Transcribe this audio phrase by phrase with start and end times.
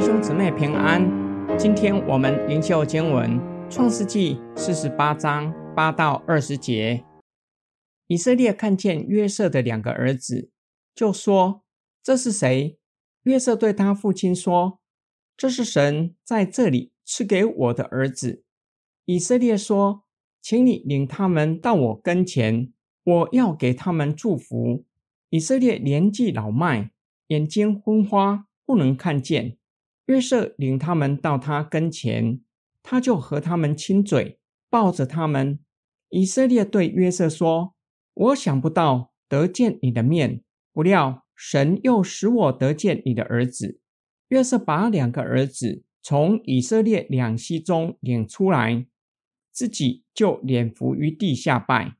[0.00, 1.06] 兄姊妹平安。
[1.58, 3.38] 今天我们灵修经文
[3.70, 7.04] 《创世记》四十八章八到二十节。
[8.06, 10.50] 以色列看见约瑟的两个儿子，
[10.94, 11.64] 就说
[12.02, 12.78] ：“这是谁？”
[13.24, 14.80] 约瑟对他父亲说
[15.36, 18.42] ：“这是神在这里赐给我的儿子。”
[19.04, 20.04] 以色列说
[20.40, 22.72] ：“请你领他们到我跟前，
[23.04, 24.86] 我要给他们祝福。”
[25.28, 26.90] 以色列年纪老迈，
[27.26, 28.46] 眼睛昏花。
[28.64, 29.56] 不能看见。
[30.06, 32.40] 约瑟领他们到他跟前，
[32.82, 35.60] 他就和他们亲嘴，抱着他们。
[36.08, 37.74] 以色列对约瑟说
[38.14, 43.80] ：“我想不到得见你的面，不料神又使我得见你的儿子。”
[44.28, 48.86] 约瑟把两个儿子从以色列两栖中领出来，
[49.52, 51.96] 自己就脸伏于地下拜。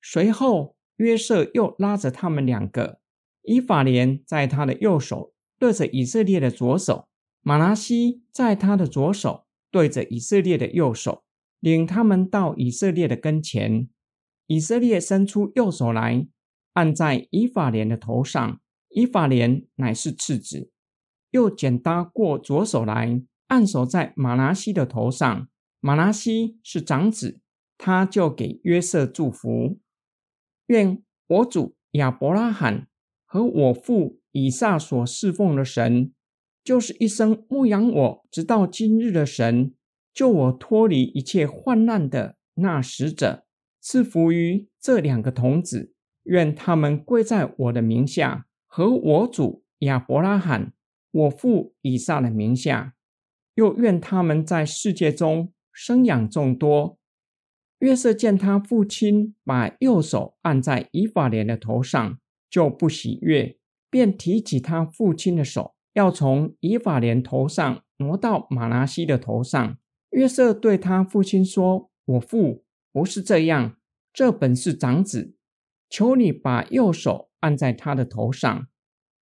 [0.00, 3.00] 随后，约瑟又拉着他们两个，
[3.42, 5.34] 以法莲在他的右手。
[5.58, 7.09] 对着以色列的左手，
[7.42, 11.24] 马拿西在他的左手对着以色列的右手，
[11.58, 13.88] 领他们到以色列的跟前。
[14.46, 16.26] 以色列伸出右手来，
[16.72, 20.70] 按在以法莲的头上，以法莲乃是次子；
[21.30, 25.48] 又剪搭过左手来，按手在马拿西的头上，
[25.80, 27.40] 马拿西是长子。
[27.78, 29.78] 他就给约瑟祝福：
[30.66, 32.88] 愿我主亚伯拉罕
[33.24, 34.20] 和我父。
[34.32, 36.12] 以撒所侍奉的神，
[36.70, 39.74] 就是一生牧养我直到今日的神，
[40.14, 43.44] 救我脱离一切患难的那使者，
[43.80, 50.72] 赐福于这两个童子，愿他们归在我的名下，和我主亚伯拉罕、
[51.10, 52.94] 我父以撒的名下，
[53.56, 57.00] 又愿他们在世界中生养众多。
[57.80, 63.58] 约瑟见他父亲把右手按在以法莲的头上，就不喜悦。
[63.90, 69.76] 便提起他父亲的手，要从以法莲头上挪到玛拿西的头上。
[70.10, 73.76] 约瑟对他父亲说：“我父不是这样，
[74.12, 75.36] 这本是长子，
[75.88, 78.66] 求你把右手按在他的头上。”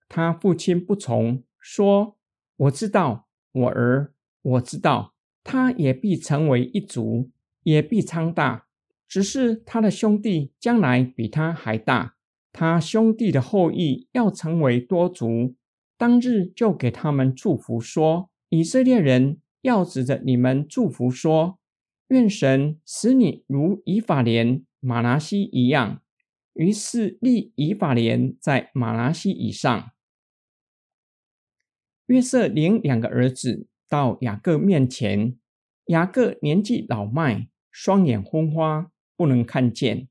[0.07, 2.17] 他父亲不从，说
[2.55, 5.13] ：“我知道，我儿，我知道，
[5.44, 7.29] 他也必成为一族，
[7.63, 8.67] 也必昌大，
[9.07, 12.16] 只是他的兄弟将来比他还大。”
[12.53, 15.53] 他兄弟的后裔要成为多族，
[15.97, 21.59] 当日就给他们祝福说：“以色列人要指着你们祝福说，
[22.09, 26.02] 愿神使你如以法莲、玛拿西一样。”
[26.53, 29.91] 于是立以法莲在玛拿西以上。
[32.06, 35.38] 约瑟领两个儿子到雅各面前，
[35.88, 40.08] 雅各年纪老迈，双眼昏花，不能看见。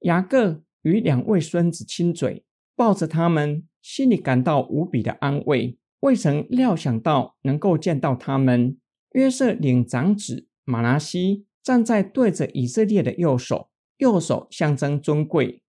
[0.00, 0.62] 雅各。
[0.82, 2.42] 与两位孙子亲嘴，
[2.74, 5.78] 抱着他们，心里感到无比的安慰。
[6.00, 8.78] 未曾料想到能够见到他们。
[9.12, 15.62] 约瑟领长子马拿西站在对着以色列的右手，右手象征尊贵；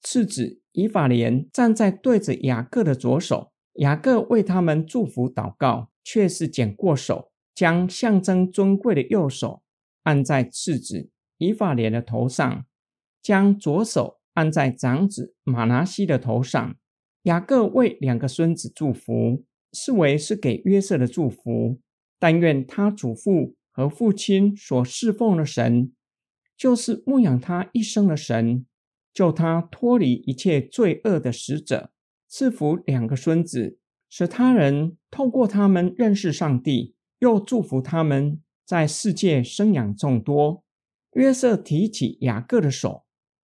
[0.00, 9.62] 次子以法莲站在对着雅各的左手，雅各为他们祝福祷告，却是剪过手，将象征尊贵的右手
[10.04, 12.64] 按在次子以法莲的头上，
[13.22, 14.18] 将左手。
[14.36, 16.76] 按在长子马拿西的头上，
[17.26, 21.80] 雅各为两个孙子祝福，视为是给约瑟的祝福。
[22.20, 25.92] 但愿他祖父和父亲所侍奉的神，
[26.56, 28.64] 就是牧养他一生的神，
[29.12, 31.90] 救他脱离一切罪恶的使者，
[32.28, 33.76] 赐福两个孙子，
[34.08, 40.62] 使他人透过他们认识上帝，又祝福他们在世界生养众多。
[41.14, 43.02] 约瑟提起雅各的手。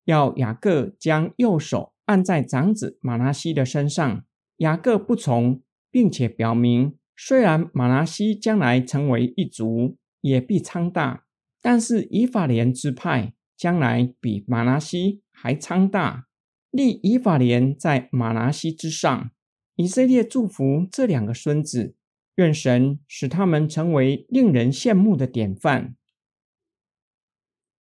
[0.07, 4.25] 要雅各将右手按在长子马拿西的身上，
[4.57, 5.63] 雅各不从，
[5.93, 11.25] 并且表明，虽然马拿西将来成为一族，也必昌大，
[11.63, 16.27] 但是以法莲之派将来比马拿西还昌大，
[16.73, 19.31] 立以法莲在马拿西之上。
[19.77, 21.95] 以色列祝福这两个孙子，
[22.35, 25.95] 愿神使他们成为令人羡慕的典范。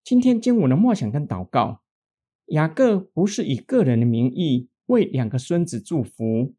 [0.04, 1.82] 今天经文的默想跟祷告。
[2.50, 6.55] 雅各不是以个人的名义为两个孙子祝福，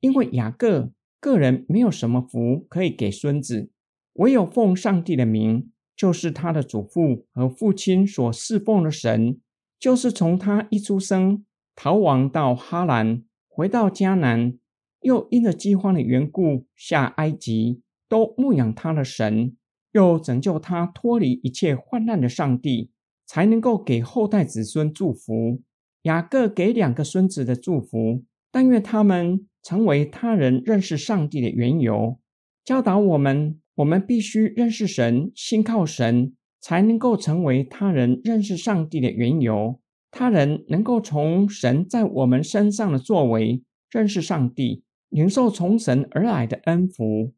[0.00, 0.90] 因为雅各
[1.20, 3.70] 个人没有什么福可以给孙子，
[4.14, 9.40] 唯有奉上帝的名，就是他的祖父和父亲所侍奉的神，
[9.78, 11.44] 就是从他一出生
[11.76, 14.58] 逃亡到哈兰，回到迦南，
[15.02, 19.56] 又因着饥荒的缘故下埃及，都牧养他的神，
[19.92, 22.90] 又拯救他脱离一切患难的上帝。
[23.28, 25.62] 才能够给后代子孙祝福。
[26.02, 32.18] 雅各给两个孙子的祝福，但愿他们成为他人认识上帝的缘由，
[32.64, 39.78] 教导我们，我们必须认识神，信靠神，才能够成为他人认识上帝的缘由。
[40.10, 47.34] 他人能够从神在我们身上的作为认识上帝，领受从神而来的恩福。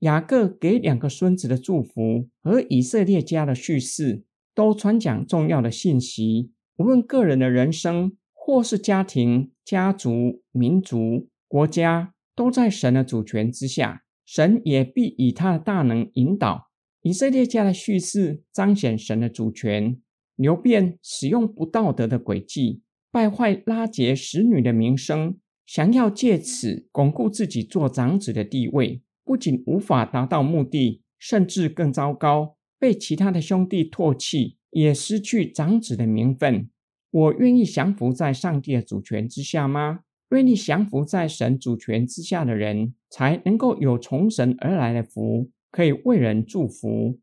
[0.00, 4.24] 雅各给两个孙子的祝福和以色列家的叙事，
[4.54, 6.52] 都传讲重要的信息。
[6.76, 14.02] 无论个人的人生，或是家庭、家族、民族、国家，都在神的主权之下。
[14.24, 16.70] 神也必以他的大能引导。
[17.02, 20.00] 以色列家的叙事彰显神的主权。
[20.36, 22.80] 流便使用不道德的诡计，
[23.10, 25.36] 败坏拉结使女的名声，
[25.66, 36.68] 想要借此巩固自己做长子的地位，不仅无法达到目的，甚至更糟糕，被其他的兄弟唾弃，也失去长子的名分。
[37.10, 40.00] 我愿意降服在上帝的主权之下吗？
[40.30, 47.18] 愿意降服在神主权之下的人，才能够有从神而来的福，可以为人祝福。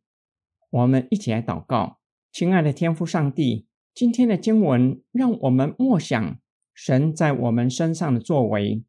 [0.69, 2.00] 我们一起来祷告。
[2.31, 3.65] 亲爱的天父上帝，
[3.95, 6.38] 今天的经文让我们默想
[6.75, 8.83] 神在我们身上的作为，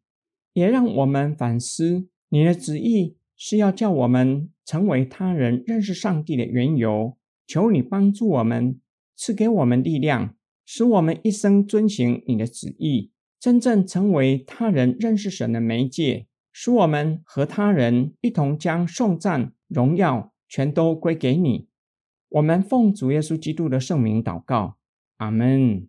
[0.53, 7.17] 也让我们反思你的旨意是要叫我们成为他人认识上帝的缘由。
[7.47, 8.79] 求你帮助我们，
[9.17, 10.35] 赐给我们力量，
[10.67, 21.69] 使我们一生遵行你的旨意，真正成为他人认识神的媒介，使我们和他人一同将颂赞、荣耀全都归给你。
[22.29, 24.77] 我们奉主耶稣基督的圣名祷告，
[25.17, 25.89] 阿门。